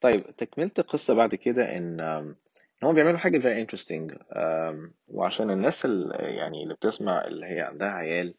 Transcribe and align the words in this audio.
طيب 0.00 0.36
تكملة 0.36 0.70
القصة 0.78 1.14
بعد 1.14 1.34
كده 1.34 1.76
إن 1.76 2.00
إن 2.82 2.88
هم 2.88 2.94
بيعملوا 2.94 3.18
حاجة 3.18 3.38
very 3.38 3.66
interesting 3.66 4.18
وعشان 5.08 5.50
الناس 5.50 5.84
اللي 5.84 6.14
يعني 6.36 6.62
اللي 6.62 6.74
بتسمع 6.74 7.24
اللي 7.24 7.46
هي 7.46 7.60
عندها 7.60 7.90
عيال 7.90 8.34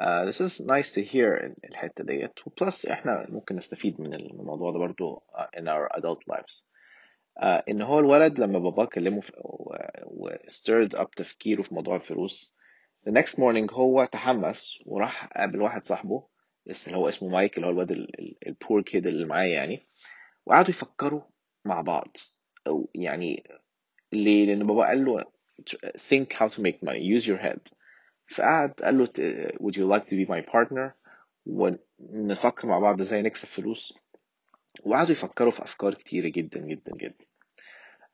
uh, 0.00 0.30
this 0.30 0.40
is 0.40 0.60
nice 0.66 0.90
to 0.94 1.02
hear 1.12 1.50
الحتة 1.64 2.04
ديت. 2.04 2.46
وبلس 2.46 2.86
إحنا 2.86 3.26
ممكن 3.28 3.56
نستفيد 3.56 4.00
من 4.00 4.14
الموضوع 4.14 4.72
ده 4.72 4.78
برضو 4.78 5.16
uh, 5.16 5.60
in 5.60 5.62
our 5.62 5.98
adult 5.98 6.34
lives. 6.36 6.66
uh, 7.40 7.62
إن 7.68 7.82
هو 7.82 7.98
الولد 8.00 8.38
لما 8.40 8.58
باباه 8.58 8.84
كلمه 8.84 9.22
و 10.04 10.28
stirred 10.30 10.98
up 10.98 11.08
تفكيره 11.16 11.62
في 11.62 11.74
موضوع 11.74 11.96
الفلوس 11.96 12.54
the 13.08 13.12
next 13.12 13.32
morning 13.36 13.72
هو 13.72 14.04
تحمس 14.04 14.78
وراح 14.86 15.26
قابل 15.26 15.60
واحد 15.62 15.84
صاحبه 15.84 16.26
اللي 16.86 16.96
هو 16.98 17.08
اسمه 17.08 17.28
مايك 17.28 17.56
اللي 17.56 17.66
هو 17.66 17.70
الواد 17.70 18.06
البور 18.46 18.82
كيد 18.82 19.06
اللي 19.06 19.26
معايا 19.26 19.54
يعني. 19.54 19.82
وقعدوا 20.46 20.70
يفكروا 20.70 21.22
مع 21.64 21.80
بعض. 21.80 22.16
أو 22.66 22.90
يعني 22.94 23.44
ليه؟ 24.12 24.46
لأن 24.46 24.66
بابا 24.66 24.86
قال 24.86 25.04
له 25.04 25.24
think 26.10 26.32
how 26.32 26.48
to 26.48 26.58
make 26.60 26.82
money. 26.82 27.00
Use 27.16 27.26
your 27.26 27.38
head. 27.38 27.60
فقعد 28.28 28.70
قال 28.70 28.98
له 28.98 29.06
would 29.60 29.76
you 29.76 29.86
like 29.86 30.06
to 30.06 30.16
be 30.16 30.26
my 30.28 30.40
partner? 30.52 30.90
ونفكر 31.46 32.68
مع 32.68 32.78
بعض 32.78 33.00
إزاي 33.00 33.22
نكسب 33.22 33.48
فلوس. 33.48 33.98
وقعدوا 34.84 35.12
يفكروا 35.12 35.50
في 35.50 35.62
أفكار 35.62 35.94
كتيرة 35.94 36.28
جدا 36.28 36.60
جدا 36.60 36.92
جدا. 36.96 37.24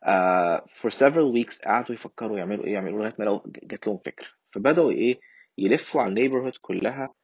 uh, 0.07 0.61
for 0.67 0.91
several 0.91 1.33
weeks 1.33 1.65
قعدوا 1.65 1.95
يفكروا 1.95 2.39
يعملوا 2.39 2.65
إيه؟ 2.65 2.73
يعملوا 2.73 2.99
لغاية 2.99 3.15
ما 3.19 3.43
جات 3.47 3.87
لهم 3.87 3.99
فكرة. 3.99 4.27
فبدأوا 4.53 4.91
إيه؟ 4.91 5.21
يلفوا 5.59 6.01
على 6.01 6.09
ال 6.09 6.13
neighborhood 6.13 6.57
كلها 6.61 7.15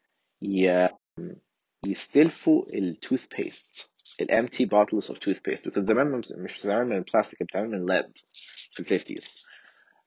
ي... 0.42 0.88
يستلفوا 1.86 2.62
ال 2.74 3.26
toothpaste 3.26 3.92
ال 4.20 4.28
empty 4.28 4.66
bottles 4.68 5.04
of 5.04 5.16
toothpaste. 5.16 5.66
وكان 5.66 5.84
زمان 5.84 6.22
مش 6.36 6.60
زمان 6.62 6.86
من 6.86 6.96
البلاستيك 6.96 7.42
بتعمل 7.42 7.68
من 7.70 7.86
lead 7.86 8.18
في 8.70 8.80
ال 8.94 9.00
50s 9.00 9.44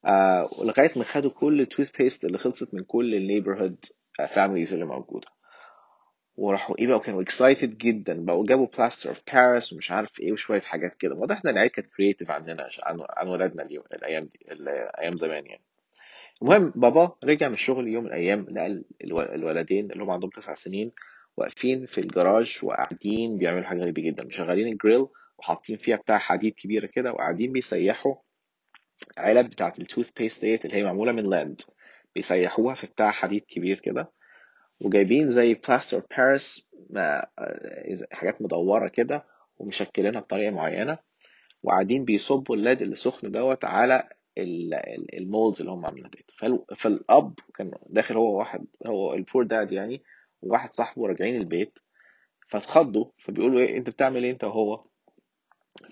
آه 0.06 0.50
ولغايه 0.60 0.92
ما 0.96 1.04
خدوا 1.04 1.32
كل 1.32 1.62
ال 1.62 1.92
toothpaste 1.98 2.26
اللي 2.26 2.38
خلصت 2.38 2.74
من 2.74 2.84
كل 2.84 3.16
ال 3.16 3.21
neighborhood 3.21 3.86
families 4.30 4.74
اللي 4.74 4.86
موجودة. 4.86 5.28
وراحوا 6.36 6.76
إيه 6.80 6.88
بقى؟ 6.88 7.00
كانوا 7.00 7.22
excited 7.22 7.78
جدا 7.78 8.26
بقوا 8.26 8.46
جابوا 8.48 8.68
plaster 8.78 9.10
of 9.10 9.22
Paris 9.34 9.74
ومش 9.74 9.92
عارف 9.92 10.20
إيه 10.20 10.32
وشوية 10.32 10.62
حاجات 10.62 10.96
كده. 10.96 11.16
واضح 11.16 11.42
إن 11.46 11.52
العيال 11.52 11.72
كانت 11.72 11.88
creative 11.88 12.32
عندنا 12.32 12.70
عن 12.84 12.98
عن 13.10 13.28
ولادنا 13.28 13.64
اليوم 13.64 13.84
الأيام 13.94 14.26
دي 14.26 14.40
الأيام 14.52 15.18
زمان 15.18 15.46
يعني. 15.46 15.64
المهم 16.42 16.74
بابا 16.76 17.16
رجع 17.24 17.48
من 17.48 17.54
الشغل 17.54 17.88
يوم 17.88 18.04
من 18.04 18.10
الأيام 18.10 18.46
لقى 18.50 18.84
الو- 19.04 19.22
الولدين 19.22 19.92
اللي 19.92 20.04
هم 20.04 20.10
عندهم 20.10 20.30
تسع 20.30 20.54
سنين 20.54 20.92
واقفين 21.38 21.86
في 21.86 21.98
الجراج 22.02 22.60
وقاعدين 22.64 23.38
بيعملوا 23.38 23.64
حاجة 23.64 23.80
غريبة 23.82 24.02
جدا. 24.02 24.26
مشغلين 24.26 24.68
الجريل 24.68 25.06
وحاطين 25.40 25.78
فيها 25.78 25.96
بتاع 25.96 26.18
حديد 26.18 26.54
كبيرة 26.54 26.86
كده 26.86 27.14
وقاعدين 27.14 27.52
بيسيحوا 27.52 28.16
علب 29.18 29.46
بتاعه 29.50 29.74
ال 29.80 30.12
toothpaste 30.12 30.42
ديت 30.42 30.66
اللي 30.66 30.78
هي 30.78 30.84
معمولة 30.84 31.12
من 31.12 31.30
lead 31.30 31.62
بيسيحوها 32.16 32.76
في 32.76 32.88
بتاع 32.88 33.12
حديد 33.12 33.42
كبير 33.48 33.80
كده 33.80 34.12
وجايبين 34.82 35.30
زي 35.30 35.54
plaster 35.54 36.04
Paris 36.18 36.68
حاجات 38.12 38.42
مدورة 38.42 38.88
كده 38.88 39.26
ومشكلينها 39.58 40.22
بطريقة 40.22 40.52
معينة. 40.52 40.98
وقاعدين 41.64 42.06
بيصبوا 42.06 42.56
ال 42.56 42.61
lead 42.61 42.82
اللي 42.82 42.96
سخن 42.96 43.32
دوت 43.32 43.66
على 43.66 44.10
ال 45.14 45.21
molds 45.21 45.60
اللي 45.60 45.72
هم 45.72 45.86
عاملينها 45.86 46.10
ديت. 46.10 46.32
فال- 46.38 46.66
فالأب 46.76 47.34
كان 47.56 47.72
داخل 47.90 48.16
هو 48.18 48.38
واحد 48.38 48.66
هو 48.88 49.14
ال 49.14 49.20
poor 49.20 49.44
dad 49.44 49.72
يعني 49.72 50.04
وواحد 50.42 50.74
صاحبه 50.74 51.08
راجعين 51.08 51.36
البيت 51.36 51.80
فاتخضوا 52.50 53.06
فبيقولوا 53.20 53.60
إيه 53.62 53.78
أنت 53.78 53.90
بتعمل 53.90 54.24
إيه 54.24 54.32
أنت 54.32 54.44
وهو؟ 54.44 54.86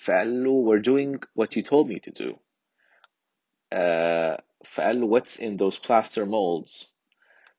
فقال 0.01 0.43
له 0.43 0.65
we're 0.65 0.81
doing 0.81 1.19
what 1.41 1.47
you 1.57 1.63
told 1.63 1.87
me 1.87 1.99
to 2.09 2.23
do. 2.23 2.35
آه 3.73 4.43
فقال 4.65 5.01
له 5.01 5.19
what's 5.19 5.37
in 5.39 5.57
those 5.57 5.77
plaster 5.77 6.25
molds? 6.25 6.87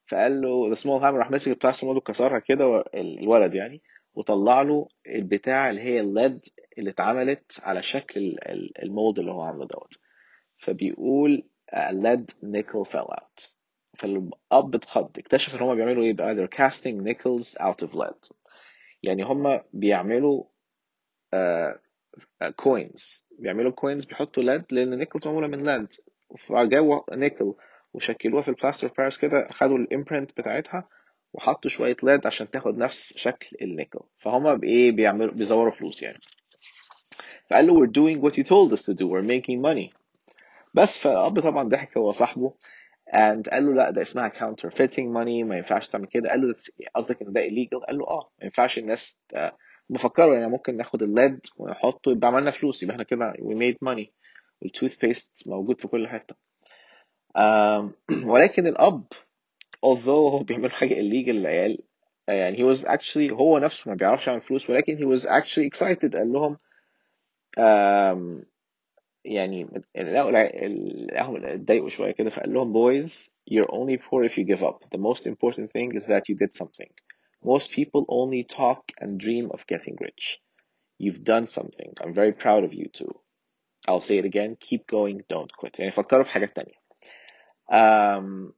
فقال 0.07 0.41
له 0.41 0.75
the 0.75 0.79
small 0.79 1.01
hammer. 1.01 1.19
راح 1.19 1.31
مسك 1.31 1.49
ال 1.49 1.54
plaster 1.54 1.87
mold 1.87 1.97
وكسرها 1.97 2.39
كده 2.39 2.85
الولد 2.95 3.55
يعني 3.55 3.83
وطلع 4.15 4.63
له 4.63 4.89
البتاع 5.07 5.71
اللي 5.71 5.81
هي 5.81 6.01
ال 6.01 6.09
lead 6.09 6.41
اللي 6.79 6.91
اتعملت 6.91 7.61
على 7.63 7.83
شكل 7.83 8.21
ال- 8.21 8.49
ال- 8.49 8.83
ال 8.83 8.90
mold 8.90 9.19
اللي 9.19 9.31
هو 9.33 9.41
عامله 9.43 9.67
دوت. 9.67 9.95
فبيقول 10.59 11.43
uh, 11.75 11.79
lead 11.91 12.35
nickel 12.45 12.85
fell 12.93 13.11
out. 13.21 13.60
فالأب 14.01 14.75
اتخض 14.75 15.19
اكتشف 15.19 15.55
إن 15.55 15.61
هما 15.61 15.75
بيعملوا 15.75 16.05
إيه؟ 16.05 16.13
بقى 16.13 16.35
they're 16.37 16.57
casting 16.57 17.05
nickels 17.09 17.55
out 17.63 17.87
of 17.87 17.95
lead. 17.95 18.33
يعني 19.03 19.23
هما 19.25 19.63
بيعملوا 19.73 20.45
coins 22.57 23.27
بيعملوا 23.39 23.73
coins 23.73 24.05
بيحطوا 24.05 24.43
lead 24.43 24.65
لأن 24.71 24.93
ال 24.93 24.97
nickels 24.97 25.27
معمولة 25.27 25.47
من 25.47 25.63
lead 25.65 25.89
فجابوا 26.49 27.17
نيكل 27.17 27.55
وشكلوها 27.95 28.43
في 28.43 28.49
ال 28.49 28.54
plaster 28.54 28.89
of 28.89 28.97
Paris 28.97 29.19
كده 29.19 29.49
خدوا 29.53 29.79
ال 29.79 29.85
imprint 29.85 30.31
بتاعتها 30.39 30.89
وحطوا 31.33 31.71
شوية 31.71 31.97
lead 32.03 32.27
عشان 32.27 32.51
تاخد 32.51 32.79
نفس 32.79 33.13
شكل 33.17 33.57
النيكل 33.63 34.01
فهم 34.19 34.55
بإيه؟ 34.55 34.93
بيعملوا 34.93 35.35
بيزوروا 35.35 35.73
فلوس 35.73 36.03
يعني. 36.03 36.19
فقال 37.51 37.67
له 37.67 37.75
we're 37.75 37.91
doing 37.91 38.23
what 38.23 38.35
you 38.35 38.45
told 38.45 38.73
us 38.79 38.83
to 38.85 38.95
do. 38.95 39.07
We're 39.07 39.23
making 39.23 39.63
money. 39.63 39.97
بس 40.75 40.99
فالأب 40.99 41.41
طبعا 41.41 41.69
ضحك 41.69 41.97
هو 41.97 42.13
صاحبه. 42.13 42.55
And 43.13 43.51
قال 43.51 43.67
له 43.67 43.75
لا 43.75 43.91
ده 43.91 44.03
اسمها 44.03 44.29
counterfeiting 44.29 45.07
money 45.17 45.45
ما 45.45 45.57
ينفعش 45.57 45.89
تعمل 45.89 46.07
كده. 46.07 46.31
قال 46.31 46.41
له 46.41 46.55
قصدك 46.95 47.23
إن 47.23 47.33
ده 47.33 47.49
illegal 47.49 47.87
قال 47.87 47.99
له 47.99 48.07
آه 48.09 48.31
ما 48.39 48.45
ينفعش 48.45 48.79
الناس 48.79 49.19
بفكروا 49.89 50.35
يعني 50.35 50.49
ممكن 50.49 50.77
ناخد 50.77 51.03
ال 51.03 51.10
lead 51.10 51.41
ونحطه 51.57 52.13
يبقى 52.13 52.29
عملنا 52.29 52.51
فلوس 52.51 52.83
يبقى 52.83 52.93
إحنا 52.95 53.05
كده 53.05 53.33
we 53.33 53.57
made 53.57 53.89
money. 53.95 54.07
وال 54.63 54.97
toothpaste 54.97 55.49
موجود 55.49 55.81
في 55.81 55.89
كل 55.89 56.09
آم، 57.37 57.93
ولكن 58.33 58.67
الأب 58.67 59.05
although 59.87 60.09
هو 60.09 60.39
بيعمل 60.39 60.73
حاجة 60.73 60.95
illegal 60.95 61.29
للعيال 61.29 61.79
يعني 62.29 62.57
he 62.57 62.77
was 62.77 62.81
actually 62.85 63.33
هو 63.33 63.59
نفسه 63.59 63.91
ما 63.91 63.97
بيعرفش 63.97 64.27
يعمل 64.27 64.41
فلوس 64.41 64.71
ولكن 64.71 64.97
he 64.97 65.19
was 65.19 65.23
actually 65.25 65.69
excited 65.71 66.17
قال 66.17 66.33
لهم 66.33 66.59
يعني 69.26 69.64
لقوا 69.96 70.30
الع- 70.30 70.52
لقاهم 71.06 71.46
اتضايقوا 71.46 71.90
شوية 71.90 72.12
كده 72.12 72.30
فقال 72.30 72.54
لهم 72.54 72.74
boys 72.74 73.30
you're 73.52 73.72
only 73.72 73.98
poor 73.98 74.30
if 74.30 74.34
you 74.38 74.44
give 74.56 74.64
up 74.64 74.86
the 74.96 75.00
most 75.00 75.26
important 75.28 75.72
thing 75.72 75.96
is 76.00 76.06
that 76.06 76.22
you 76.30 76.36
did 76.36 76.54
something 76.64 76.92
most 77.46 77.72
people 77.72 78.04
only 78.10 78.44
talk 78.58 78.82
and 79.02 79.20
dream 79.20 79.46
of 79.56 79.62
getting 79.74 79.96
rich 80.08 80.42
you've 81.04 81.24
done 81.34 81.46
something 81.48 81.90
I'm 82.04 82.14
very 82.22 82.34
proud 82.44 82.64
of 82.68 82.72
you 82.80 82.88
too 83.00 83.14
I'll 83.88 84.06
say 84.10 84.18
it 84.22 84.26
again 84.32 84.52
keep 84.68 84.84
going 84.98 85.18
don't 85.34 85.52
quit 85.60 85.80
يعني 85.80 85.92
فكروا 85.92 86.24
في 86.24 86.32
حاجات 86.32 86.56
تانية 86.56 86.76
أم 87.74 88.54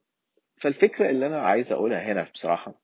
فالفكرة 0.56 1.10
اللي 1.10 1.26
أنا 1.26 1.38
عايز 1.38 1.72
أقولها 1.72 2.12
هنا 2.12 2.22
بصراحة 2.34 2.74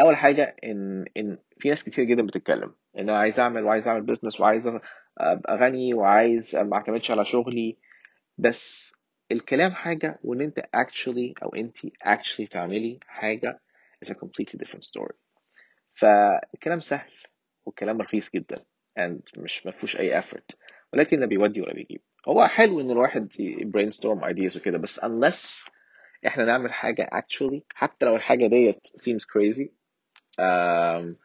أول 0.00 0.16
حاجة 0.16 0.56
إن 0.64 1.04
إن 1.16 1.38
في 1.58 1.68
ناس 1.68 1.84
كتير 1.84 2.04
جدا 2.04 2.22
بتتكلم 2.26 2.74
إن 2.98 3.08
أنا 3.08 3.18
عايز 3.18 3.40
أعمل 3.40 3.64
وعايز 3.64 3.88
أعمل 3.88 4.02
بيزنس 4.02 4.40
وعايز 4.40 4.68
أبقى 5.19 5.57
غني 5.57 5.93
وعايز 5.93 6.55
ما 6.55 6.75
أعتمدش 6.75 7.11
على 7.11 7.25
شغلي. 7.25 7.77
بس 8.37 8.93
الكلام 9.31 9.71
حاجة 9.71 10.19
وإن 10.23 10.41
أنت 10.41 10.59
actually 10.59 11.43
أو 11.43 11.49
أنت 11.55 11.77
actually 11.87 12.47
تعملي 12.49 12.99
حاجة 13.07 13.61
is 14.05 14.09
a 14.09 14.13
completely 14.13 14.57
different 14.65 14.83
story. 14.83 15.15
فالكلام 15.93 16.79
سهل 16.79 17.11
والكلام 17.65 18.01
رخيص 18.01 18.29
جدا 18.29 18.65
and 18.99 19.37
مش 19.37 19.65
مفهوش 19.67 19.99
أي 19.99 20.21
effort. 20.21 20.55
ولكن 20.93 21.19
لا 21.19 21.25
بيودي 21.25 21.61
ولا 21.61 21.73
بيجيب. 21.73 22.01
هو 22.27 22.47
حلو 22.47 22.81
إن 22.81 22.91
الواحد 22.91 23.31
brainstorm 23.77 24.23
ideas 24.23 24.57
وكده 24.57 24.77
بس 24.77 24.99
unless 24.99 25.69
إحنا 26.27 26.45
نعمل 26.45 26.73
حاجة 26.73 27.09
actually 27.13 27.59
حتى 27.75 28.05
لو 28.05 28.15
الحاجة 28.15 28.47
ديت 28.47 28.87
seems 28.87 29.23
crazy 29.23 29.65
um, 30.39 31.15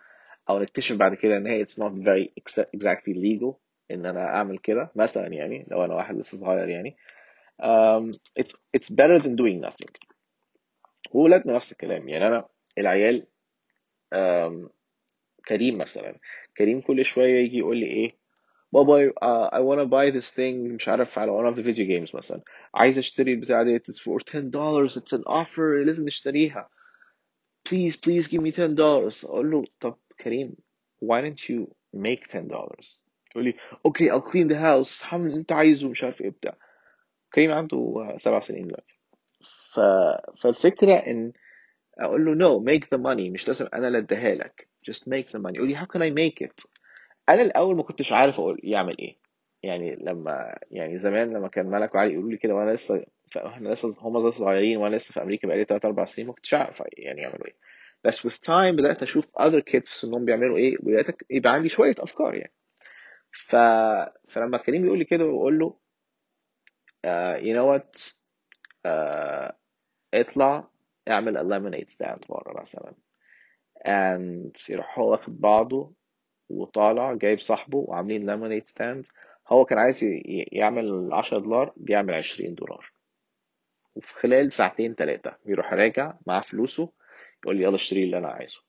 أو 0.51 0.59
نكتشف 0.59 0.97
بعد 0.97 1.15
كده 1.15 1.37
إن 1.37 1.47
هي 1.47 1.65
it's 1.67 1.79
not 1.79 1.93
very 1.93 2.29
exa- 2.41 2.67
exactly 2.77 3.15
legal 3.15 3.55
إن 3.91 4.07
أنا 4.07 4.27
أعمل 4.37 4.59
كده 4.59 4.91
مثلا 4.97 5.27
يعني 5.27 5.67
لو 5.71 5.85
أنا 5.85 5.95
واحد 5.95 6.17
لسه 6.17 6.39
صغير 6.39 6.69
يعني. 6.69 6.97
um, 7.63 8.13
it's 8.41 8.55
it's 8.77 8.91
better 8.91 9.19
than 9.19 9.37
doing 9.37 9.61
nothing. 9.61 9.91
وولادنا 11.11 11.55
نفس 11.55 11.73
الكلام. 11.73 12.09
يعني 12.09 12.27
أنا 12.27 12.49
العيال 12.79 13.27
um, 14.15 14.69
كريم 15.49 15.79
مثلا. 15.79 16.19
كريم 16.57 16.81
كل 16.81 17.05
شوية 17.05 17.45
يجي 17.45 17.59
يقول 17.59 17.77
لي 17.77 17.87
إيه 17.87 18.17
بابا 18.73 19.09
uh, 19.11 19.51
I 19.55 19.61
wanna 19.61 19.87
buy 19.87 20.11
this 20.21 20.31
thing 20.31 20.75
مش 20.75 20.89
عارف 20.89 21.19
على 21.19 21.33
one 21.33 21.53
of 21.55 21.59
the 21.59 21.63
video 21.63 21.85
games 21.87 22.15
مثلا. 22.15 22.43
عايز 22.75 22.99
أشتري 22.99 23.33
البتاع 23.33 23.63
ديت 23.63 23.91
it's 23.91 23.95
for 24.01 24.19
10 24.25 24.51
dollars 24.51 24.97
it's 24.97 25.19
an 25.19 25.23
offer 25.27 25.85
لازم 25.87 26.05
نشتريها. 26.05 26.69
Please 27.69 27.97
please 27.97 28.27
give 28.29 28.41
me 28.43 28.51
10 28.53 28.75
dollars. 28.75 29.25
أقول 29.25 29.51
له 29.51 29.65
طب 29.81 29.97
كريم 30.21 30.55
why 31.05 31.21
don't 31.23 31.49
you 31.49 31.67
make 31.97 32.29
10 32.29 32.49
dollars? 32.49 33.01
يقول 33.35 33.45
لي 33.45 33.55
okay 33.89 34.11
I'll 34.13 34.25
clean 34.31 34.49
the 34.49 34.57
house 34.57 35.05
هعمل 35.13 35.27
اللي 35.27 35.37
أنت 35.37 35.53
عايزه 35.53 35.89
مش 35.89 36.05
عارف 36.05 36.21
إيه 36.21 36.31
بتاع. 36.31 36.57
كريم 37.35 37.51
عنده 37.53 38.15
سبع 38.19 38.41
سنين 38.41 38.63
دلوقتي. 38.63 38.99
ف... 39.75 39.81
فالفكرة 40.43 40.93
إن 40.95 41.33
أقول 41.99 42.25
له 42.25 42.35
no 42.35 42.63
make 42.65 42.85
the 42.85 43.01
money 43.03 43.33
مش 43.33 43.49
لازم 43.49 43.67
أنا 43.75 43.87
اللي 43.87 43.99
أديها 43.99 44.35
لك. 44.35 44.69
Just 44.91 45.01
make 45.01 45.27
the 45.29 45.41
money. 45.43 45.55
يقول 45.55 45.69
لي 45.69 45.77
how 45.77 45.85
can 45.87 46.01
I 46.01 46.11
make 46.21 46.47
it? 46.47 46.67
أنا 47.29 47.43
الأول 47.43 47.77
ما 47.77 47.83
كنتش 47.83 48.13
عارف 48.13 48.41
أقول 48.41 48.61
يعمل 48.63 48.99
إيه. 48.99 49.17
يعني 49.63 49.97
لما 49.97 50.59
يعني 50.71 50.99
زمان 50.99 51.31
لما 51.33 51.49
كان 51.49 51.67
ملك 51.67 51.95
وعلي 51.95 52.13
يقولوا 52.13 52.31
لي 52.31 52.37
كده 52.37 52.55
وأنا 52.55 52.71
لسه 52.71 53.05
إحنا 53.37 53.69
لسه 53.69 53.89
هم 54.01 54.19
لسه 54.19 54.31
صغيرين 54.31 54.77
وأنا 54.77 54.97
لسه 54.97 55.13
في 55.13 55.23
أمريكا 55.23 55.49
بقالي 55.49 55.65
3 55.65 55.87
4 55.87 56.07
سنين 56.07 56.27
ما 56.29 56.33
كنتش 56.35 56.55
عارف 56.55 56.83
يعني 56.99 57.21
يعملوا 57.21 57.47
إيه. 57.47 57.55
بس 58.05 58.27
with 58.27 58.41
time 58.47 58.73
بدأت 58.75 59.03
أشوف 59.03 59.25
other 59.39 59.61
kids 59.73 59.85
في 59.91 59.99
سنهم 59.99 60.25
بيعملوا 60.25 60.57
إيه 60.57 60.77
وبدأت 60.83 61.23
يبقى 61.31 61.53
عندي 61.53 61.69
شوية 61.69 61.95
أفكار 61.99 62.35
يعني. 62.35 62.53
ف... 63.35 63.57
فلما 64.29 64.59
كريم 64.59 64.87
يقول 64.87 64.99
لي 64.99 65.05
كده 65.05 65.25
بقول 65.25 65.59
له 65.59 65.77
know 67.55 67.67
what 67.67 68.13
uh, 68.87 69.53
اطلع 70.15 70.69
اعمل 71.09 71.39
lemonade 71.39 71.91
stand 71.95 72.29
بره 72.29 72.61
مثلا. 72.61 72.95
And 73.87 74.71
يروح 74.71 74.99
هو 74.99 75.11
واخد 75.11 75.41
بعضه 75.41 75.93
وطالع 76.49 77.15
جايب 77.15 77.39
صاحبه 77.39 77.79
وعاملين 77.79 78.31
lemonade 78.31 78.65
stand. 78.65 79.11
هو 79.49 79.65
كان 79.65 79.79
عايز 79.79 80.01
يعمل 80.53 81.13
10 81.13 81.39
دولار 81.39 81.73
بيعمل 81.77 82.15
20 82.15 82.55
دولار. 82.55 82.93
وفي 83.95 84.15
خلال 84.15 84.53
ساعتين 84.53 84.95
ثلاثة 84.95 85.37
بيروح 85.45 85.73
راجع 85.73 86.15
معاه 86.27 86.41
فلوسه 86.41 86.93
يقول 87.43 87.57
لي 87.57 87.63
يلا 87.63 87.75
اشتري 87.75 88.05
اللي 88.05 88.19
أنا 88.19 88.29
عايزه. 88.29 88.61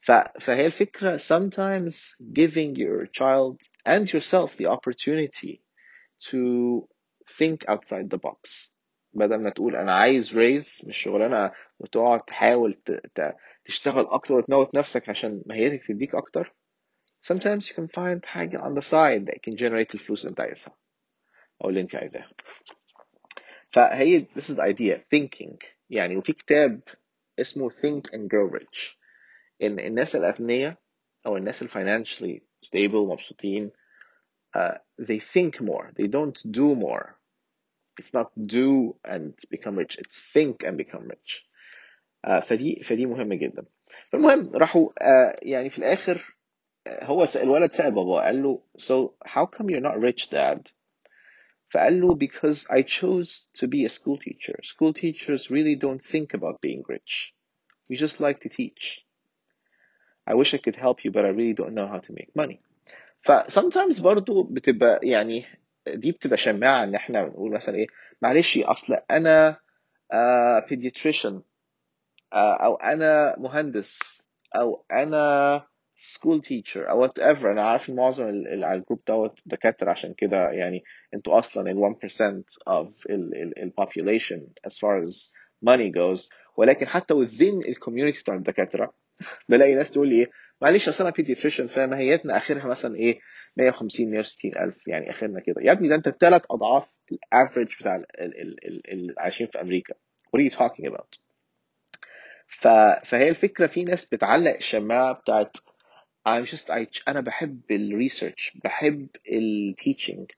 ف... 0.00 0.12
فهي 0.40 0.66
الفكرة 0.66 1.16
sometimes 1.16 1.94
giving 2.32 2.74
your 2.76 3.06
child 3.06 3.56
and 3.86 4.12
yourself 4.12 4.56
the 4.56 4.66
opportunity 4.66 5.62
to 6.30 6.86
think 7.38 7.64
outside 7.68 8.10
the 8.10 8.18
box 8.18 8.70
بدل 9.12 9.36
ما 9.40 9.50
تقول 9.50 9.76
أنا 9.76 9.94
عايز 9.94 10.34
raise 10.34 10.86
مش 10.88 10.98
شغلانة 10.98 11.52
وتقعد 11.78 12.20
تحاول 12.20 12.74
ت... 12.84 12.90
ت... 12.92 13.36
تشتغل 13.64 14.06
أكتر 14.08 14.34
وتموت 14.34 14.74
نفسك 14.74 15.08
عشان 15.08 15.42
ماهيتك 15.46 15.86
تديك 15.86 16.14
أكتر 16.14 16.54
sometimes 17.32 17.68
you 17.68 17.74
can 17.74 17.88
find 17.88 18.26
حاجة 18.26 18.58
on 18.58 18.74
the 18.74 18.82
side 18.82 19.26
that 19.26 19.42
can 19.42 19.56
generate 19.56 19.94
الفلوس 19.94 20.20
اللي 20.20 20.30
أنت 20.30 20.40
عايزها 20.40 20.76
أو 21.64 21.68
اللي 21.68 21.80
أنت 21.80 21.94
عايزاها 21.94 22.30
فهي 23.70 24.20
this 24.20 24.48
is 24.50 24.56
the 24.56 24.62
idea 24.62 24.98
thinking 25.14 25.66
يعني 25.90 26.16
وفي 26.16 26.32
كتاب 26.32 26.80
اسمه 27.40 27.70
Think 27.70 28.02
and 28.12 28.28
Grow 28.28 28.50
Rich 28.58 28.80
إن 28.88 28.97
الناس 29.62 30.16
الأغنياء 30.16 30.76
أو 31.26 31.36
الناس 31.36 31.62
ال 31.62 31.70
financially 31.70 32.40
stable 32.66 33.08
مبسوطين 33.10 33.70
uh, 34.56 34.74
they 34.98 35.18
think 35.18 35.60
more 35.60 35.92
they 35.96 36.06
don't 36.06 36.42
do 36.50 36.74
more 36.74 37.16
it's 38.00 38.12
not 38.14 38.30
do 38.46 38.96
and 39.04 39.34
become 39.50 39.76
rich 39.76 39.98
it's 39.98 40.18
think 40.32 40.62
and 40.64 40.76
become 40.76 41.08
rich 41.08 41.46
uh, 42.26 42.40
فدي 42.40 42.82
فدي 42.84 43.06
مهمة 43.06 43.34
جدا 43.34 43.64
فالمهم 44.12 44.50
راحوا 44.56 44.88
uh, 44.88 45.38
يعني 45.42 45.70
في 45.70 45.78
الآخر 45.78 46.34
uh, 46.88 47.04
هو 47.04 47.24
سأل 47.24 47.42
الولد 47.42 47.72
سأل 47.72 47.90
بابا 47.90 48.20
قال 48.20 48.42
له 48.42 48.62
so 48.78 49.14
how 49.26 49.46
come 49.46 49.70
you're 49.70 49.88
not 49.88 50.00
rich 50.00 50.30
dad 50.30 50.68
فقال 51.68 52.00
له 52.00 52.14
because 52.18 52.66
I 52.70 52.82
chose 52.82 53.46
to 53.54 53.66
be 53.66 53.84
a 53.84 53.88
school 53.88 54.18
teacher 54.18 54.56
school 54.62 54.92
teachers 54.92 55.50
really 55.50 55.76
don't 55.76 56.02
think 56.02 56.34
about 56.34 56.60
being 56.60 56.82
rich 56.88 57.34
we 57.88 57.96
just 57.96 58.20
like 58.20 58.40
to 58.40 58.48
teach 58.48 59.04
I 60.31 60.33
wish 60.35 60.53
I 60.53 60.57
could 60.57 60.75
help 60.75 60.97
you 61.03 61.11
but 61.11 61.25
I 61.25 61.29
really 61.29 61.53
don't 61.53 61.73
know 61.73 61.87
how 61.87 61.99
to 61.99 62.13
make 62.13 62.29
money. 62.35 62.59
ف 63.21 63.31
sometimes 63.31 64.01
برضو 64.01 64.43
بتبقى 64.43 64.99
يعني 65.03 65.45
دي 65.87 66.11
بتبقى 66.11 66.37
شماعة 66.37 66.83
إن 66.83 66.95
إحنا 66.95 67.23
بنقول 67.23 67.51
مثلا 67.51 67.75
إيه 67.75 67.87
معلش 68.21 68.57
أصل 68.57 68.97
أنا 69.11 69.57
آه 70.11 70.59
pediatrician 70.59 71.33
آه 72.33 72.53
أو 72.55 72.75
أنا 72.75 73.35
مهندس 73.39 73.99
أو 74.55 74.85
أنا 74.91 75.65
school 75.97 76.41
teacher 76.41 76.77
أو 76.89 77.07
whatever. 77.07 77.45
أنا 77.45 77.63
عارف 77.63 77.89
معظم 77.89 78.29
ال- 78.29 78.47
ال- 78.47 78.63
على 78.63 78.79
الجروب 78.79 79.01
دوت 79.07 79.39
دكاترة 79.45 79.91
عشان 79.91 80.13
كده 80.13 80.49
يعني 80.49 80.83
أنتوا 81.13 81.39
أصلا 81.39 81.71
ال 81.71 81.77
1% 81.77 82.43
of 82.69 82.87
ال, 83.09 83.71
population 83.81 84.39
as 84.67 84.73
far 84.77 85.03
as 85.07 85.33
money 85.65 85.91
goes. 85.91 86.29
ولكن 86.57 86.87
حتى 86.87 87.13
within 87.13 87.67
ال 87.69 87.75
community 87.75 88.19
بتاع 88.21 88.35
الدكاترة 88.35 88.93
بلاقي 89.49 89.75
ناس 89.75 89.91
تقول 89.91 90.09
لي 90.09 90.15
إيه 90.15 90.31
معلش 90.61 90.89
اصل 90.89 91.03
أنا 91.03 91.13
pediatrician 91.13 91.67
فماهيتنا 91.67 92.37
آخرها 92.37 92.67
مثلا 92.67 92.95
إيه 92.95 93.19
150 93.57 94.09
160 94.11 94.51
ألف 94.57 94.87
يعني 94.87 95.09
آخرنا 95.09 95.39
كده. 95.39 95.61
يا 95.61 95.71
ابني 95.71 95.87
ده 95.89 95.95
أنت 95.95 96.09
ثلاث 96.09 96.41
أضعاف 96.51 96.89
ال 97.11 97.18
average 97.18 97.67
بتاع 97.79 97.95
ال- 97.95 98.05
ال- 98.21 98.37
ال- 98.41 98.65
ال- 98.67 98.91
اللي 98.91 99.13
عايشين 99.17 99.47
في 99.47 99.61
أمريكا. 99.61 99.93
What 99.93 100.39
are 100.41 100.51
you 100.51 100.55
talking 100.57 100.91
about? 100.93 101.19
ف... 102.47 102.67
فهي 103.05 103.29
الفكرة 103.29 103.67
في 103.67 103.83
ناس 103.83 104.05
بتعلق 104.05 104.55
الشماعة 104.55 105.13
بتاعت 105.13 105.57
I'm 106.29 106.45
just 106.45 106.69
I... 106.71 106.85
أنا 107.07 107.21
بحب 107.21 107.61
ال 107.71 107.81
research 107.81 108.57
بحب 108.63 109.07
ال 109.31 109.42
teaching 109.42 110.31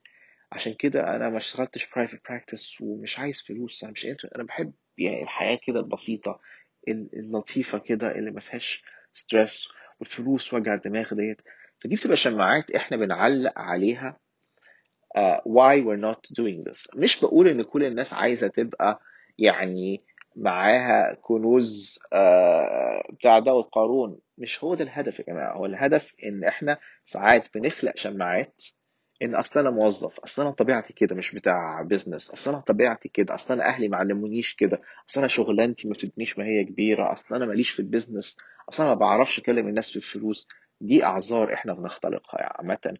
عشان 0.51 0.73
كده 0.73 1.15
أنا 1.15 1.29
ما 1.29 1.37
اشتغلتش 1.37 1.87
private 1.95 2.19
practice 2.29 2.81
ومش 2.81 3.19
عايز 3.19 3.41
فلوس 3.41 3.83
أنا 3.83 3.91
مش 3.91 4.05
أنا 4.35 4.43
بحب 4.43 4.73
يعني 4.97 5.23
الحياة 5.23 5.59
كده 5.67 5.79
البسيطه 5.79 6.31
ال- 6.31 6.39
اللطيفة 6.87 7.77
كده 7.77 8.11
اللي 8.11 8.31
ما 8.31 8.39
فيهاش 8.39 8.83
stress 9.13 9.69
والفلوس 9.99 10.53
وجع 10.53 10.73
الدماغ 10.73 11.13
ديت. 11.13 11.41
فدي 11.83 11.95
بتبقى 11.95 12.17
شماعات 12.17 12.71
إحنا 12.71 12.97
بنعلق 12.97 13.53
عليها. 13.59 14.19
uh, 15.17 15.37
why 15.45 15.75
we're 15.85 16.01
not 16.09 16.21
doing 16.41 16.63
this. 16.69 16.87
مش 16.95 17.19
بقول 17.21 17.47
إن 17.47 17.61
كل 17.61 17.83
الناس 17.83 18.13
عايزة 18.13 18.47
تبقى 18.47 18.99
يعني 19.37 20.03
معاها 20.35 21.13
كنوز 21.13 21.99
uh, 22.05 23.11
بتاع 23.13 23.39
ده 23.39 23.61
قارون 23.61 24.19
مش 24.37 24.63
هو 24.63 24.75
ده 24.75 24.83
الهدف 24.83 25.19
يا 25.19 25.25
جماعة. 25.25 25.53
هو 25.57 25.65
الهدف 25.65 26.13
إن 26.23 26.43
إحنا 26.43 26.77
ساعات 27.05 27.47
بنخلق 27.57 27.97
شماعات 27.97 28.61
إن 29.21 29.35
أصل 29.35 29.59
أنا 29.59 29.69
موظف 29.69 30.19
أصل 30.19 30.41
أنا 30.41 30.51
طبيعتي 30.51 30.93
كده 30.93 31.15
مش 31.15 31.31
بتاع 31.35 31.81
business 31.81 32.31
أصل 32.31 32.51
أنا 32.51 32.59
طبيعتي 32.59 33.09
كده 33.09 33.35
أصل 33.35 33.53
أنا 33.53 33.65
أهلي 33.65 33.87
ما 33.87 33.97
علمونيش 33.97 34.55
كده 34.55 34.81
أصل 35.09 35.19
أنا 35.19 35.27
شغلانتي 35.27 35.87
ما 35.87 35.93
بتدينيش 35.93 36.37
ما 36.39 36.45
هي 36.45 36.63
كبيرة 36.63 37.13
أصل 37.13 37.35
أنا 37.35 37.45
ماليش 37.45 37.69
في 37.69 37.79
ال 37.79 37.86
business 37.86 38.37
أصل 38.69 38.83
أنا 38.83 38.93
ما 38.93 38.99
بعرفش 38.99 39.39
أكلم 39.39 39.67
الناس 39.67 39.89
في 39.89 39.95
الفلوس. 39.95 40.47
دي 40.81 41.03
أعذار 41.03 41.53
إحنا 41.53 41.73
بنختلقها 41.73 42.53
عامة. 42.57 42.97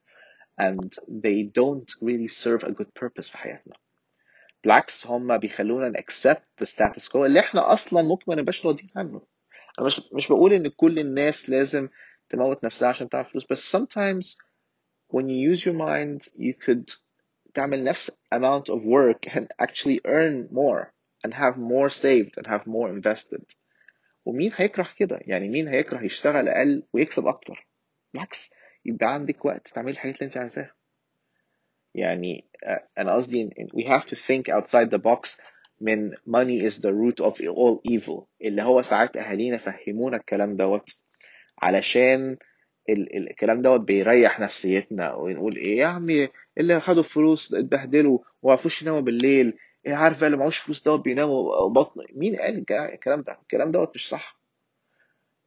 And 0.62 0.90
they 1.10 1.44
don't 1.60 1.90
really 2.04 2.28
serve 2.28 2.64
a 2.64 2.72
good 2.72 2.90
purpose 3.00 3.32
في 3.32 3.38
حياتنا. 3.38 3.76
بالعكس 4.64 5.08
هم 5.08 5.38
بيخلونا 5.38 5.94
accept 6.00 6.64
the 6.64 6.68
status 6.68 7.08
quo 7.12 7.16
اللي 7.16 7.40
إحنا 7.40 7.74
أصلا 7.74 8.02
ممكن 8.02 8.24
ما 8.28 8.36
نبقاش 8.36 8.66
راضيين 8.66 8.90
عنه. 8.96 9.22
أنا 9.80 9.88
مش 9.88 10.02
مش 10.14 10.28
بقول 10.28 10.54
إن 10.54 10.68
كل 10.68 11.00
الناس 11.00 11.50
لازم 11.50 11.90
تموت 12.30 12.64
نفسها 12.64 12.90
عشان 12.90 13.10
تعمل 13.10 13.26
فلوس 13.26 13.46
بس 13.50 13.76
sometimes 13.78 14.38
when 15.12 15.28
you 15.30 15.38
use 15.52 15.66
your 15.66 15.76
mind 15.76 16.28
you 16.38 16.54
could 16.66 16.96
تعمل 17.54 17.84
نفس 17.84 18.12
amount 18.36 18.70
of 18.70 18.82
work 18.86 19.28
and 19.34 19.48
actually 19.62 20.00
earn 20.06 20.48
more 20.52 20.94
and 21.26 21.34
have 21.34 21.58
more 21.58 21.90
saved 21.90 22.38
and 22.38 22.48
have 22.48 22.66
more 22.68 22.90
invested. 22.90 23.44
ومين 24.26 24.52
هيكره 24.56 24.90
كده؟ 24.98 25.20
يعني 25.22 25.50
مين 25.50 25.68
هيكره 25.68 26.04
يشتغل 26.06 26.48
أقل 26.48 26.84
ويكسب 26.94 27.28
أكتر؟ 27.28 27.68
بالعكس 28.14 28.54
يبقى 28.86 29.14
عندك 29.14 29.46
وقت 29.46 29.68
تعملي 29.68 29.92
الحاجات 29.92 30.16
اللي 30.16 30.26
انت 30.26 30.38
عايزاها. 30.38 30.72
يعني 31.96 32.50
آه، 32.64 32.88
أنا 32.98 33.14
قصدي 33.16 33.50
إن- 33.50 33.54
إن 33.60 33.68
we 33.68 33.88
have 33.88 34.06
to 34.06 34.16
think 34.16 34.54
outside 34.54 34.90
the 34.92 35.02
box 35.02 35.42
من 35.82 36.12
money 36.16 36.62
is 36.70 36.76
the 36.82 36.92
root 36.94 37.26
of 37.26 37.34
all 37.42 37.80
evil 37.92 38.24
اللي 38.42 38.64
هو 38.64 38.82
ساعات 38.82 39.18
أهالينا 39.18 39.58
فهمونا 39.58 40.18
الكلام 40.18 40.56
دوت 40.56 40.90
علشان 41.62 42.38
ال 42.90 43.16
ال 43.18 43.30
الكلام 43.30 43.62
دوت 43.62 43.80
بيريح 43.82 44.40
نفسيتنا 44.40 45.14
ونقول 45.14 45.56
إيه 45.58 45.78
يا 45.78 45.86
عمي 45.86 46.30
اللي 46.58 46.80
خدوا 46.80 47.04
فلوس 47.04 47.54
اتبهدلوا 47.54 48.20
وما 48.42 48.52
عرفوش 48.52 48.82
يناموا 48.82 49.00
بالليل 49.02 49.54
إيه 49.88 49.96
عارف 49.96 50.24
اللي 50.24 50.38
معهوش 50.38 50.58
فلوس 50.58 50.84
دوت 50.84 51.00
بيناموا 51.04 51.70
بطن 51.70 52.02
مين 52.16 52.36
قال 52.36 52.58
الك- 52.58 52.72
الكلام 52.72 53.22
ده؟ 53.22 53.38
الكلام 53.42 53.72
دوت 53.72 53.92
مش 53.96 54.10
صح. 54.10 54.40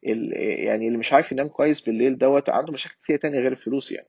ال 0.07 0.33
يعني 0.67 0.87
اللي 0.87 0.99
مش 0.99 1.12
عارف 1.12 1.33
ينام 1.33 1.49
كويس 1.49 1.81
بالليل 1.81 2.19
دوت 2.19 2.50
عنده 2.50 2.73
مشاكل 2.73 2.95
كتير 3.05 3.17
تانية 3.17 3.38
غير 3.38 3.53
الفلوس 3.53 3.93
يعني. 3.93 4.09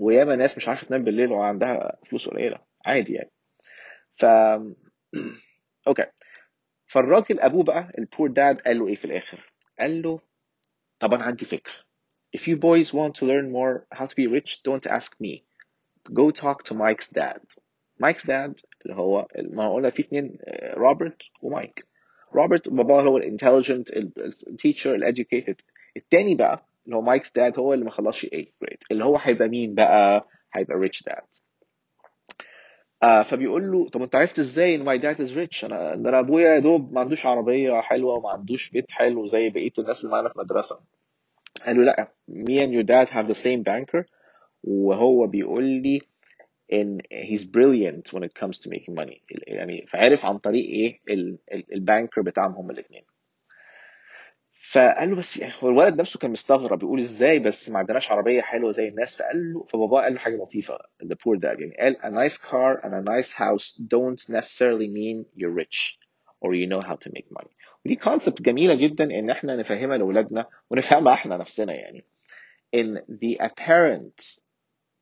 وياما 0.00 0.36
ناس 0.36 0.56
مش 0.56 0.68
عارفة 0.68 0.86
تنام 0.86 1.04
بالليل 1.04 1.32
وعندها 1.32 1.96
فلوس 2.06 2.28
قليلة 2.28 2.58
عادي 2.86 3.12
يعني. 3.12 3.30
ف 4.16 4.24
okay. 5.88 6.06
فالراجل 6.86 7.40
أبوه 7.40 7.64
بقى 7.64 7.92
ال 7.98 8.04
poor 8.04 8.28
dad 8.30 8.60
قال 8.60 8.78
له 8.78 8.86
إيه 8.88 8.94
في 8.94 9.04
الآخر؟ 9.04 9.52
قال 9.80 10.02
له 10.02 10.20
طب 11.00 11.14
أنا 11.14 11.24
عندي 11.24 11.44
فكرة. 11.44 11.87
If 12.36 12.40
you 12.48 12.56
boys 12.56 12.92
want 12.92 13.12
to 13.18 13.24
learn 13.26 13.46
more 13.58 13.86
how 13.98 14.06
to 14.06 14.14
be 14.16 14.26
rich 14.26 14.50
don't 14.68 14.86
ask 14.86 15.10
me. 15.20 15.44
Go 16.20 16.30
talk 16.30 16.58
to 16.68 16.74
Mike's 16.74 17.08
dad. 17.08 17.40
Mike's 18.00 18.24
dad 18.24 18.52
اللي 18.82 18.94
هو 18.96 19.26
ما 19.50 19.74
قلنا 19.74 19.90
في 19.90 20.02
اتنين 20.02 20.38
روبرت 20.74 21.22
ومايك 21.42 21.86
روبرت 22.34 22.68
باباه 22.68 23.02
هو 23.02 23.16
ال 23.16 23.22
intelligent 23.22 23.90
ال 24.48 24.54
teacher 24.54 24.94
ال 24.94 25.01
educated 25.01 25.60
التاني 25.96 26.34
بقى 26.34 26.66
اللي 26.86 26.96
هو 26.96 27.02
مايك's 27.02 27.28
dad 27.38 27.58
هو 27.58 27.74
اللي 27.74 27.84
ما 27.84 27.90
خلصش 27.90 28.26
8th 28.26 28.64
grade. 28.64 28.78
اللي 28.90 29.04
هو 29.04 29.16
هيبقى 29.16 29.48
مين 29.48 29.74
بقى؟ 29.74 30.28
هيبقى 30.52 30.88
rich 30.88 31.02
dad. 31.12 31.40
آه 33.02 33.22
فبيقول 33.22 33.72
له 33.72 33.88
طب 33.88 34.02
انت 34.02 34.14
عرفت 34.14 34.38
إزاي 34.38 34.74
ان 34.74 34.84
my 34.84 34.98
dad 34.98 35.20
is 35.20 35.38
rich 35.38 35.64
أنا 35.64 35.94
ده 35.96 36.10
أنا 36.10 36.18
ابويا 36.20 36.48
يا 36.54 36.58
دوب 36.58 36.92
ما 36.92 37.00
عندوش 37.00 37.26
عربية 37.26 37.80
حلوة 37.80 38.14
وما 38.14 38.30
عندوش 38.30 38.70
بيت 38.70 38.90
حلو 38.90 39.26
زي 39.26 39.50
بقية 39.50 39.70
الناس 39.78 40.00
اللي 40.00 40.12
معانا 40.12 40.28
في 40.28 40.36
المدرسة. 40.36 40.80
قال 41.66 41.76
له 41.76 41.84
لا 41.84 42.12
me 42.30 42.60
and 42.60 42.72
your 42.72 42.82
dad 42.84 43.08
have 43.10 43.28
the 43.28 43.34
same 43.34 43.62
banker. 43.62 44.04
وهو 44.64 45.26
بيقول 45.26 45.64
لي 45.64 46.00
إن 46.72 46.98
he's 47.12 47.44
brilliant 47.44 48.12
when 48.12 48.22
it 48.22 48.34
comes 48.34 48.58
to 48.58 48.70
making 48.70 48.94
money. 48.94 49.22
يعني 49.46 49.86
فعرف 49.86 50.26
عن 50.26 50.38
طريق 50.38 50.66
إيه 50.68 51.00
ال 51.72 51.79
banker 51.79 52.22
بتاعهم 52.22 52.52
هم 52.52 52.70
الاثنين 52.70 53.04
فقال 54.70 55.10
له 55.10 55.16
بس 55.16 55.36
يعني 55.36 55.52
هو 55.62 55.68
الولد 55.68 56.00
نفسه 56.00 56.18
كان 56.18 56.30
مستغرب 56.30 56.78
بيقول 56.78 57.00
إزاي 57.00 57.38
بس 57.38 57.70
ما 57.70 57.78
عندناش 57.78 58.12
عربية 58.12 58.40
حلوة 58.40 58.72
زي 58.72 58.88
الناس؟ 58.88 59.16
فقال 59.16 59.52
له 59.52 59.66
فبابا 59.70 60.02
قال 60.02 60.12
له 60.12 60.18
حاجة 60.18 60.36
لطيفة 60.36 60.78
the 61.04 61.14
poor 61.16 61.38
dad 61.38 61.60
يعني 61.60 61.76
قال 61.80 61.96
a 61.96 62.10
nice 62.10 62.36
car 62.36 62.84
and 62.84 62.92
a 62.94 63.02
nice 63.02 63.32
house 63.32 63.80
don't 63.94 64.28
necessarily 64.28 64.88
mean 64.88 65.24
you're 65.36 65.54
rich. 65.64 65.97
or 66.41 66.49
you 66.53 66.67
know 66.67 66.81
how 66.87 66.95
to 66.95 67.09
make 67.11 67.27
money 67.39 67.53
ودي 67.85 67.95
كونسبت 67.95 68.41
جميله 68.41 68.75
جدا 68.75 69.03
ان 69.03 69.29
احنا 69.29 69.55
نفهمها 69.55 69.97
لاولادنا 69.97 70.45
ونفهمها 70.69 71.13
احنا 71.13 71.37
نفسنا 71.37 71.73
يعني 71.73 72.05
in 72.75 72.97
the 73.09 73.45
apparent 73.45 74.39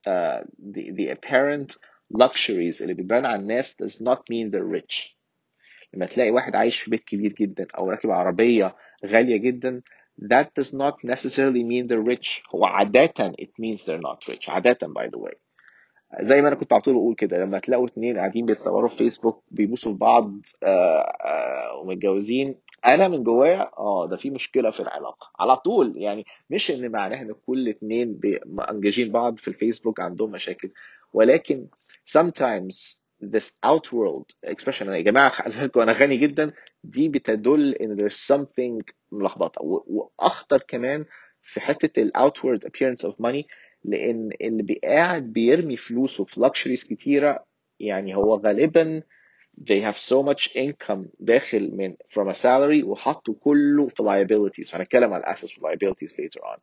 uh, 0.07 0.41
the, 0.73 0.91
the 0.91 1.07
apparent 1.15 1.77
luxuries 2.23 2.81
اللي 2.81 2.93
بتبان 2.93 3.25
على 3.25 3.41
الناس 3.41 3.75
does 3.83 3.95
not 3.95 4.17
mean 4.19 4.51
they're 4.51 4.79
rich 4.81 5.15
لما 5.93 6.05
تلاقي 6.05 6.31
واحد 6.31 6.55
عايش 6.55 6.79
في 6.81 6.91
بيت 6.91 7.03
كبير 7.03 7.33
جدا 7.33 7.67
او 7.77 7.89
راكب 7.89 8.11
عربيه 8.11 8.75
غاليه 9.05 9.37
جدا 9.37 9.81
that 10.23 10.47
does 10.59 10.69
not 10.73 10.95
necessarily 11.11 11.63
mean 11.63 11.87
they're 11.87 12.15
rich 12.17 12.41
هو 12.55 12.65
عادة 12.65 13.33
it 13.41 13.49
means 13.61 13.79
they're 13.85 14.01
not 14.11 14.33
rich 14.33 14.49
عادة 14.49 14.87
by 14.87 15.07
the 15.07 15.19
way 15.19 15.33
زي 16.20 16.42
ما 16.42 16.48
أنا 16.48 16.56
كنت 16.56 16.72
على 16.72 16.82
طول 16.82 16.94
أقول 16.94 17.14
كده 17.14 17.38
لما 17.38 17.58
تلاقوا 17.58 17.86
اتنين 17.86 18.16
قاعدين 18.16 18.46
بيتصوروا 18.46 18.88
في 18.88 18.96
فيسبوك 18.96 19.42
بيبوسوا 19.50 19.92
لبعض 19.92 20.32
آه، 20.62 21.00
آه، 21.00 21.76
ومتجوزين 21.80 22.54
أنا 22.86 23.08
من 23.08 23.22
جوايا 23.22 23.70
آه 23.78 24.06
ده 24.06 24.16
في 24.16 24.30
مشكلة 24.30 24.70
في 24.70 24.80
العلاقة 24.80 25.30
على 25.40 25.56
طول 25.56 25.94
يعني 25.96 26.24
مش 26.50 26.70
إن 26.70 26.92
معناها 26.92 27.22
إن 27.22 27.34
كل 27.46 27.68
اتنين 27.68 28.20
انجاجين 28.70 29.12
بعض 29.12 29.36
في 29.38 29.48
الفيسبوك 29.48 30.00
عندهم 30.00 30.30
مشاكل 30.30 30.68
ولكن 31.12 31.66
sometimes 32.18 33.00
this 33.24 33.50
outworld 33.66 34.50
expression 34.50 34.82
يا 34.82 35.00
جماعة 35.00 35.44
بالكم 35.60 35.80
أنا 35.80 35.92
غني 35.92 36.16
جدا 36.16 36.52
دي 36.84 37.08
بتدل 37.08 37.74
إن 37.74 37.96
there's 37.98 38.34
something 38.36 38.84
ملخبطة 39.12 39.60
وأخطر 39.62 40.62
كمان 40.68 41.04
في 41.42 41.60
حتة 41.60 42.02
ال 42.02 42.12
outward 42.16 42.60
appearance 42.68 43.08
of 43.10 43.12
money 43.12 43.44
لأن 43.84 44.30
اللي 44.40 44.74
قاعد 44.84 45.32
بيرمي 45.32 45.76
فلوسه 45.76 46.24
في 46.24 46.40
luxuries 46.40 46.88
كتيرة 46.88 47.44
يعني 47.80 48.16
هو 48.16 48.34
غالبا 48.36 49.02
they 49.70 49.80
have 49.80 49.96
so 49.96 50.22
much 50.22 50.48
income 50.54 51.06
داخل 51.20 51.70
من 51.76 51.92
from 51.92 52.28
a 52.34 52.36
salary 52.36 52.84
وحطوا 52.84 53.34
كله 53.40 53.88
في 53.88 54.02
liabilities. 54.02 54.74
هنتكلم 54.74 55.12
عن 55.14 55.22
assets 55.22 55.58
و 55.62 55.68
liabilities 55.68 56.12
later 56.12 56.40
on. 56.42 56.58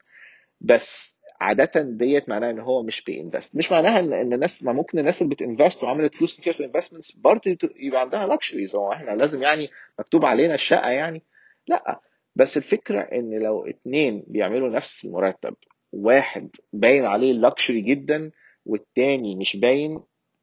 بس 0.62 1.20
عادة 1.42 1.82
ديت 1.82 2.30
معناها 2.30 2.52
إن 2.52 2.60
هو 2.60 2.84
مش 2.84 3.04
بينفست 3.04 3.56
مش 3.56 3.72
معناها 3.72 4.00
ان 4.00 4.34
الناس 4.34 4.64
ما 4.64 4.74
ممكن 4.74 5.00
الناس 5.00 5.22
اللي 5.22 5.36
بتنفست 5.36 5.84
وعملت 5.84 6.16
فلوس 6.16 6.38
كتير 6.38 6.54
في 6.54 6.60
الانفستمنتس 6.60 7.12
برضه 7.16 7.58
يبقى 7.76 8.02
عندها 8.02 8.38
luxuries. 8.38 8.76
هو 8.76 8.92
إحنا 8.92 9.12
لازم 9.12 9.44
يعني 9.44 9.70
مكتوب 10.00 10.26
علينا 10.26 10.54
الشقة 10.56 10.90
يعني. 10.92 11.24
لأ 11.68 12.00
بس 12.36 12.58
الفكرة 12.58 13.00
إن 13.02 13.40
لو 13.44 13.66
اتنين 13.66 14.24
بيعملوا 14.28 14.70
نفس 14.70 15.06
المرتب 15.06 15.56
واحد 15.94 16.50
باين 16.74 17.06
عليه 17.06 17.50
luxury 17.50 17.72
جدا 17.86 18.32
والتاني 18.66 19.36
مش 19.36 19.58
باين 19.58 20.00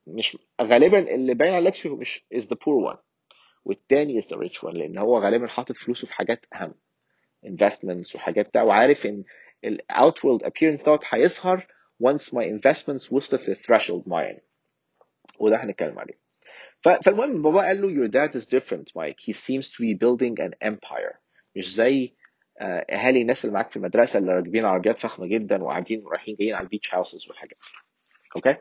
مش 0.07 0.38
غالبا 0.62 1.14
اللي 1.14 1.35
باين 1.35 1.54
على 1.54 1.73
luxury 1.73 1.87
مش 1.87 2.25
is 2.35 2.42
the 2.42 2.57
poor 2.57 2.92
one. 2.95 2.99
والتاني 3.64 4.23
is 4.23 4.25
the 4.25 4.37
rich 4.37 4.62
one 4.62 4.75
لأن 4.75 4.99
هو 4.99 5.19
غالبا 5.19 5.47
حاطط 5.47 5.76
فلوسه 5.76 6.07
في 6.07 6.12
حاجات 6.14 6.47
أهم 6.54 6.75
investments 7.47 8.14
وحاجات 8.14 8.47
بتاع. 8.47 8.62
وعارف 8.62 9.07
إن 9.07 9.25
ال 9.64 9.78
outward 9.92 10.47
appearance 10.47 10.85
دوت 10.85 11.04
هيظهر 11.09 11.66
once 12.04 12.23
my 12.23 12.45
investments 12.45 13.12
وصلت 13.12 13.49
لل 13.49 13.57
threshold 13.57 14.09
معين. 14.09 14.38
وده 15.38 15.57
هنتكلم 15.57 15.99
عليه. 15.99 16.21
فالمهم 16.83 17.42
بابا 17.42 17.61
قال 17.61 17.83
له 17.83 17.88
your 17.88 18.11
dad 18.11 18.35
is 18.40 18.47
different 18.47 18.85
Mike. 18.99 19.21
He 19.21 19.33
seems 19.33 19.69
to 19.69 19.83
be 19.83 19.95
building 19.95 20.45
an 20.47 20.69
empire. 20.69 21.16
مش 21.57 21.75
زي 21.75 22.14
أهالي 22.61 23.23
الناس 23.23 23.45
اللي 23.45 23.55
معاك 23.55 23.71
في 23.71 23.76
المدرسة 23.76 24.19
اللي 24.19 24.33
راكبين 24.33 24.64
عربيات 24.64 24.99
فخمة 24.99 25.26
جدا 25.26 25.62
وقاعدين 25.62 26.05
رايحين 26.07 26.37
جايين 26.37 26.55
على 26.55 26.64
ال 26.64 26.70
beach 26.70 26.95
houses 26.95 27.29
والحاجات 27.29 27.59
okay؟ 28.37 28.57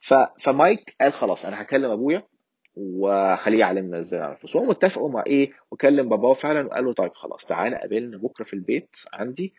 ف... 0.00 0.14
فمايك 0.14 0.96
قال 1.00 1.12
خلاص 1.12 1.46
أنا 1.46 1.62
هكلم 1.62 1.90
أبويا 1.90 2.22
وخليه 2.76 3.58
يعلمنا 3.58 3.98
إزاي 3.98 4.20
نعمل 4.20 4.36
فلوس 4.36 4.56
وهم 4.56 4.70
اتفقوا 4.70 5.10
مع 5.10 5.24
إيه 5.26 5.52
وكلم 5.70 6.08
باباه 6.08 6.34
فعلا 6.34 6.66
وقال 6.66 6.84
له 6.84 6.92
طيب 6.92 7.14
خلاص 7.14 7.46
تعالى 7.46 7.76
قابلنا 7.76 8.18
بكرة 8.18 8.44
في 8.44 8.52
البيت 8.52 8.96
عندي. 9.12 9.54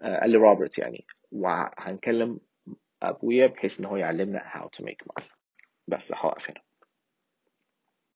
آه، 0.00 0.20
قال 0.20 0.30
لي 0.30 0.36
روبرت 0.36 0.78
يعني. 0.78 1.06
وهنكلم 1.32 2.40
أبويا 3.02 3.46
بحيث 3.46 3.80
إن 3.80 3.86
هو 3.86 3.96
يعلمنا 3.96 4.38
how 4.38 4.64
to 4.78 4.84
make 4.86 5.04
money. 5.12 5.28
بس 5.88 6.12
هوقف 6.16 6.50
هنا 6.50 6.60